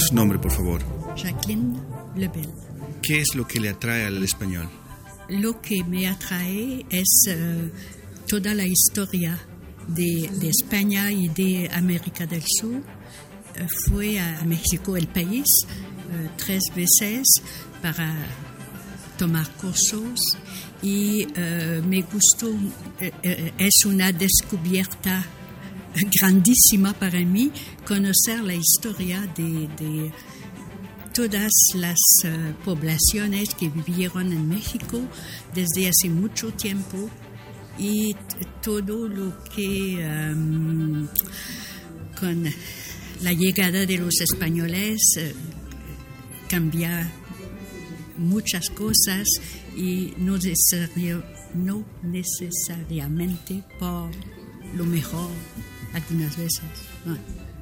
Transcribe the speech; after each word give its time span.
su 0.00 0.14
nombre, 0.14 0.38
por 0.38 0.50
favor? 0.50 0.82
Jacqueline 1.16 1.80
Lebel. 2.16 2.48
¿Qué 3.02 3.20
es 3.20 3.34
lo 3.34 3.46
que 3.46 3.60
le 3.60 3.68
atrae 3.68 4.04
al 4.06 4.22
español? 4.22 4.68
Lo 5.28 5.60
que 5.60 5.82
me 5.84 6.08
atrae 6.08 6.84
es 6.90 7.24
eh, 7.28 7.70
toda 8.26 8.54
la 8.54 8.64
historia 8.64 9.38
de, 9.88 10.30
de 10.40 10.48
España 10.48 11.10
y 11.12 11.28
de 11.28 11.70
América 11.72 12.26
del 12.26 12.42
Sur. 12.46 12.82
Eh, 13.54 13.66
fui 13.86 14.18
a 14.18 14.42
México, 14.44 14.96
el 14.96 15.08
país, 15.08 15.46
eh, 15.66 16.30
tres 16.36 16.62
veces 16.74 17.26
para 17.82 18.14
tomar 19.18 19.48
cursos 19.52 20.20
y 20.82 21.26
me 21.88 22.02
gustó, 22.02 22.52
es 23.00 23.84
una 23.86 24.12
descubierta 24.12 25.24
grandísima 26.04 26.92
para 26.92 27.20
mí 27.20 27.50
conocer 27.86 28.40
la 28.40 28.54
historia 28.54 29.20
de, 29.36 30.12
todas 31.14 31.50
las 31.74 31.98
eh, 32.24 32.54
poblaciones 32.62 33.54
que 33.54 33.70
vivieron 33.70 34.32
en 34.34 34.48
México 34.50 35.00
desde 35.54 35.88
hace 35.88 36.10
mucho 36.10 36.52
tiempo 36.52 37.08
y 37.78 38.14
todo 38.62 39.08
lo 39.08 39.42
que 39.44 40.02
em, 40.02 41.08
con 42.20 42.44
la 43.22 43.32
llegada 43.32 43.86
de 43.86 43.96
los 43.96 44.20
españoles 44.20 45.00
eh, 45.16 45.34
cambia 46.50 47.10
muchas 48.18 48.68
cosas 48.68 49.26
y 49.74 50.12
no 50.18 50.36
necesariamente 52.02 53.62
por 53.78 54.10
lo 54.76 54.84
mejor 54.84 55.30
algunas 55.92 56.36
veces. 56.36 56.62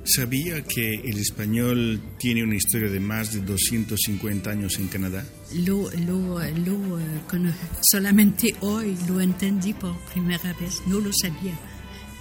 ¿Sabía 0.04 0.62
que 0.62 0.96
el 1.04 1.16
español 1.16 2.00
tiene 2.18 2.42
una 2.42 2.56
historia 2.56 2.90
de 2.90 3.00
más 3.00 3.32
de 3.32 3.40
250 3.40 4.50
años 4.50 4.78
en 4.78 4.88
Canadá? 4.88 5.24
Lo, 5.54 5.90
lo, 5.92 6.40
lo, 6.40 7.00
eh, 7.00 7.54
solamente 7.90 8.54
hoy 8.60 8.96
lo 9.08 9.20
entendí 9.20 9.72
por 9.72 9.96
primera 10.12 10.52
vez, 10.60 10.82
no 10.86 11.00
lo 11.00 11.10
sabía, 11.12 11.58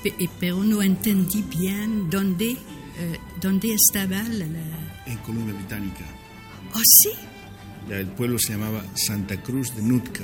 eh, 0.05 0.29
pero 0.39 0.63
no 0.63 0.81
entendí 0.81 1.43
bien 1.43 2.09
dónde, 2.09 2.51
eh, 2.51 3.17
dónde 3.41 3.73
estaba 3.73 4.23
la... 4.23 4.45
En 5.05 5.17
Columbia 5.17 5.53
Británica. 5.53 6.05
Oh, 6.73 6.81
sí, 6.85 7.11
El 7.89 8.07
pueblo 8.07 8.39
se 8.39 8.53
llamaba 8.53 8.81
Santa 8.95 9.41
Cruz 9.43 9.75
de 9.75 9.81
Nootka. 9.81 10.23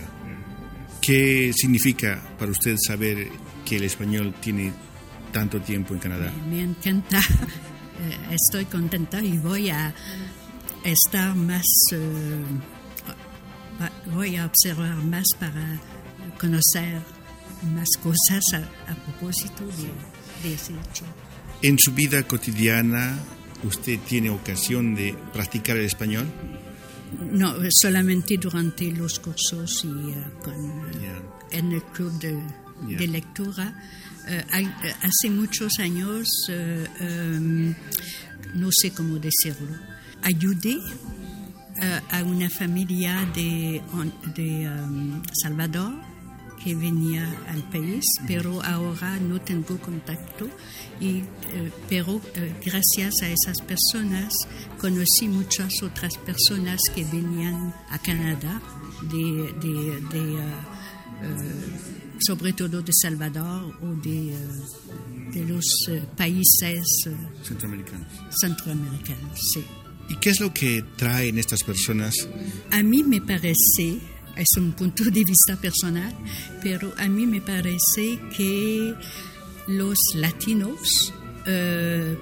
¿Qué 1.10 1.52
significa 1.56 2.22
para 2.38 2.52
usted 2.52 2.76
saber 2.78 3.30
que 3.66 3.78
el 3.78 3.84
español 3.84 4.32
tiene 4.40 4.72
tanto 5.34 5.60
tiempo 5.60 5.96
en 5.96 6.00
Canadá? 6.00 6.32
me 6.48 6.62
encanta, 6.62 7.20
Eh, 8.02 8.36
estoy 8.36 8.66
contenta 8.66 9.20
y 9.20 9.40
voy 9.40 9.72
a 9.72 9.94
estar 10.86 11.36
más, 11.36 11.66
eh, 11.92 12.46
voy 14.14 14.38
a 14.38 14.46
observar 14.46 14.96
más 15.04 15.26
para 15.38 15.82
conocer 16.40 17.02
más 17.76 17.90
cosas 18.02 18.44
a, 18.54 18.92
a 18.92 18.96
propósito 18.96 19.66
de, 19.66 20.48
de 20.48 20.56
ese 20.56 20.74
hecho. 20.74 21.04
¿En 21.62 21.78
su 21.78 21.92
vida 21.92 22.24
cotidiana 22.24 23.18
usted 23.64 24.00
tiene 24.08 24.30
ocasión 24.30 24.96
de 24.96 25.14
practicar 25.34 25.76
el 25.76 25.86
español? 25.86 26.28
No, 27.32 27.56
solamente 27.70 28.38
durante 28.38 28.92
los 28.92 29.20
cursos 29.20 29.84
y 29.84 30.12
eh, 30.12 30.24
con, 30.44 30.56
en 31.52 31.72
el 31.72 31.84
club 31.84 32.12
de, 32.20 33.08
lectura. 33.08 33.74
Eh, 34.28 34.44
hay- 34.52 34.66
eh, 34.66 34.94
hace 35.02 35.30
muchos 35.30 35.80
años, 35.80 36.28
em, 36.50 37.74
no 38.56 38.70
sé 38.72 38.92
cómo 38.92 39.18
decirlo, 39.20 39.76
ayudé 40.22 40.78
a 42.12 42.24
una 42.24 42.50
familia 42.50 43.26
de, 43.34 43.82
de 44.36 44.64
em, 44.66 45.22
Salvador 45.42 45.94
que 46.64 46.76
venía 46.76 47.28
al 47.48 47.64
país, 47.70 48.04
pero 48.28 48.62
ahora 48.64 49.18
no 49.20 49.40
tengo 49.42 49.78
contacto. 49.80 50.48
Y, 51.00 51.20
eh, 51.54 51.72
pero 51.90 52.22
eh, 52.36 52.54
gracias 52.66 53.14
a 53.24 53.28
esas 53.30 53.62
personas 53.62 54.34
conocí 54.80 55.28
muchas 55.28 55.82
otras 55.82 56.18
personas 56.18 56.80
que 56.94 57.06
venían 57.06 57.74
a 57.90 57.98
Canadá, 58.00 58.62
de, 59.12 59.54
de- 59.62 60.02
de, 60.12 60.34
eh, 60.40 61.80
sobre 62.20 62.52
todo 62.54 62.82
de 62.82 62.92
Salvador 62.94 63.74
o 63.82 63.88
de, 64.02 64.36
de 65.32 65.46
los 65.46 65.64
países 66.18 66.84
Centroamericanos. 67.44 68.08
centroamericanos. 68.42 69.40
sí. 69.54 69.64
¿Y 70.10 70.16
qué 70.16 70.32
es 70.32 70.40
lo 70.40 70.52
que 70.52 70.84
traen 70.98 71.38
estas 71.38 71.64
personas? 71.64 72.16
A 72.72 72.82
mí 72.82 73.04
me 73.04 73.22
parece, 73.22 74.00
es 74.40 74.48
un 74.58 74.72
punto 74.72 75.04
de 75.04 75.24
vista 75.24 75.58
personal, 75.58 76.16
pero 76.64 76.94
a 76.98 77.08
mí 77.10 77.28
me 77.28 77.42
parece 77.42 78.20
que 78.36 78.96
los 79.68 79.98
latinos 80.16 81.14
eh, 81.46 82.18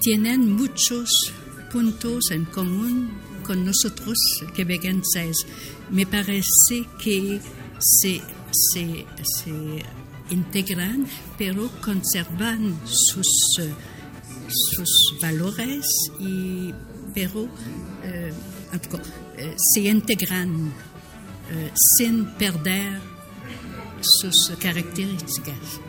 tienen 0.00 0.52
muchos 0.52 1.32
puntos 1.72 2.30
en 2.30 2.44
común 2.44 3.10
con 3.42 3.64
nosotros 3.64 4.18
quebequenses. 4.54 5.46
Me 5.90 6.06
parece 6.06 6.86
que 7.02 7.40
se, 7.78 8.20
se, 8.50 9.06
se 9.22 9.82
integran, 10.30 11.06
pero 11.38 11.70
conservan 11.80 12.78
sus, 12.84 13.28
eh, 13.60 13.72
sus 14.48 15.18
valores, 15.20 15.86
y, 16.20 16.72
pero 17.14 17.48
eh, 18.04 18.32
eh, 19.38 19.54
se 19.56 19.80
integran 19.80 20.72
sin 21.98 22.26
perder 22.34 23.00
sus 24.00 24.52
características. 24.58 25.80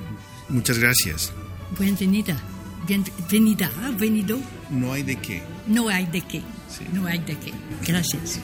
Muchas 0.50 0.78
gracias. 0.79 1.31
Bienvenida, 1.79 2.38
bienvenida, 2.88 3.69
venido, 3.97 4.38
No 4.69 4.94
hay 4.94 5.03
de 5.03 5.16
qué. 5.18 5.44
no 5.68 5.90
hay 5.90 6.06
de 6.06 6.22
qué, 6.22 6.41
Sí. 6.69 6.85
no 6.94 7.07
hay 7.07 7.19
de 7.19 7.38
qué. 7.38 7.53
Gracias. 7.88 8.40